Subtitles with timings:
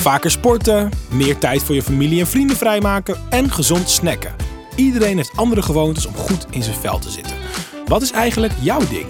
[0.00, 4.34] Vaker sporten, meer tijd voor je familie en vrienden vrijmaken en gezond snacken.
[4.76, 7.36] Iedereen heeft andere gewoontes om goed in zijn vel te zitten.
[7.86, 9.06] Wat is eigenlijk jouw ding?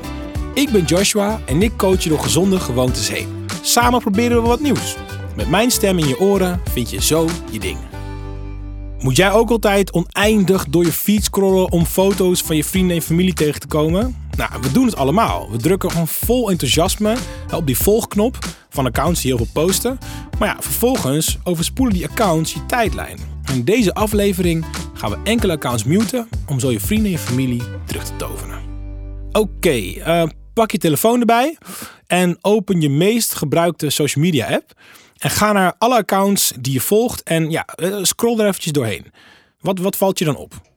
[0.55, 3.47] Ik ben Joshua en ik coach je door gezonde gewoontes heen.
[3.63, 4.97] Samen proberen we wat nieuws.
[5.37, 7.79] Met mijn stem in je oren vind je zo je ding.
[8.99, 13.03] Moet jij ook altijd oneindig door je feed scrollen om foto's van je vrienden en
[13.03, 14.17] familie tegen te komen?
[14.37, 15.51] Nou, we doen het allemaal.
[15.51, 17.17] We drukken gewoon vol enthousiasme
[17.55, 18.39] op die volgknop
[18.69, 19.99] van accounts die heel veel posten.
[20.41, 23.19] Maar ja, vervolgens overspoelen die accounts je tijdlijn.
[23.53, 28.05] In deze aflevering gaan we enkele accounts muten om zo je vrienden en familie terug
[28.05, 28.59] te toveren.
[29.33, 30.23] Oké, eh,
[30.53, 31.59] pak je telefoon erbij
[32.07, 34.73] en open je meest gebruikte social media app.
[35.19, 39.07] En ga naar alle accounts die je volgt en ja, eh, scroll er eventjes doorheen.
[39.61, 40.70] Wat, wat valt je dan op?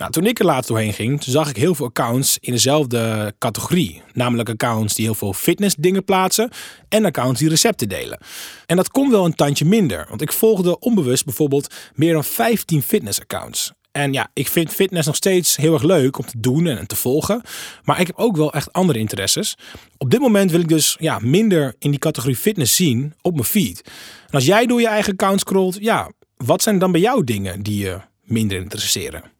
[0.00, 4.02] Nou, toen ik er laatst doorheen ging, zag ik heel veel accounts in dezelfde categorie.
[4.12, 6.50] Namelijk accounts die heel veel fitness dingen plaatsen
[6.88, 8.18] en accounts die recepten delen.
[8.66, 12.82] En dat komt wel een tandje minder, want ik volgde onbewust bijvoorbeeld meer dan 15
[12.82, 13.72] fitness accounts.
[13.92, 16.96] En ja, ik vind fitness nog steeds heel erg leuk om te doen en te
[16.96, 17.42] volgen.
[17.82, 19.56] Maar ik heb ook wel echt andere interesses.
[19.98, 23.44] Op dit moment wil ik dus ja, minder in die categorie fitness zien op mijn
[23.44, 23.82] feed.
[24.26, 27.62] En als jij door je eigen account scrolt, ja, wat zijn dan bij jou dingen
[27.62, 29.38] die je minder interesseren?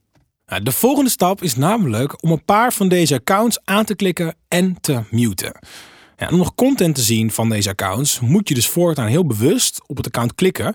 [0.50, 4.34] Nou, de volgende stap is namelijk om een paar van deze accounts aan te klikken
[4.48, 5.58] en te muten.
[6.16, 9.80] Ja, om nog content te zien van deze accounts moet je dus voortaan heel bewust
[9.86, 10.74] op het account klikken.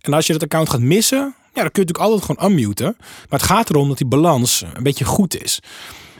[0.00, 2.96] En als je dat account gaat missen, ja, dan kun je natuurlijk altijd gewoon unmuten.
[2.98, 5.60] Maar het gaat erom dat die balans een beetje goed is.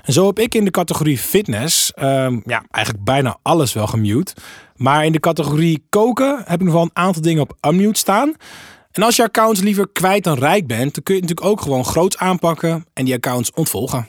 [0.03, 4.35] En zo heb ik in de categorie fitness ehm, ja, eigenlijk bijna alles wel gemute.
[4.77, 8.35] Maar in de categorie koken heb ik nog wel een aantal dingen op unmute staan.
[8.97, 11.85] En als je accounts liever kwijt dan rijk bent, dan kun je natuurlijk ook gewoon
[11.85, 14.09] groots aanpakken en die accounts ontvolgen.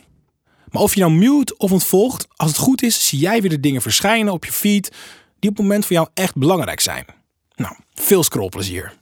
[0.72, 3.60] Maar of je nou mute of ontvolgt, als het goed is, zie jij weer de
[3.60, 4.92] dingen verschijnen op je feed
[5.40, 7.06] die op het moment voor jou echt belangrijk zijn.
[7.56, 8.94] Nou, veel scrollplezier.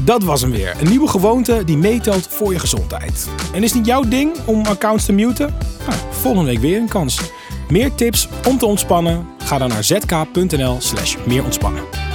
[0.00, 0.76] Dat was hem weer.
[0.80, 3.28] Een nieuwe gewoonte die meetelt voor je gezondheid.
[3.52, 5.54] En is niet jouw ding om accounts te muten?
[5.86, 7.20] Nou, volgende week weer een kans.
[7.68, 9.26] Meer tips om te ontspannen?
[9.38, 12.05] Ga dan naar zk.nl slash meer ontspannen.